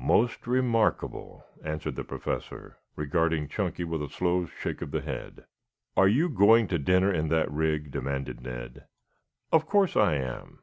[0.00, 5.44] "Most remarkable," answered the Professor, regarding Chunky with a slow shake of the head.
[5.94, 8.86] "Are you going to dinner in that rig?" demanded Ned.
[9.52, 10.60] "Of course I am."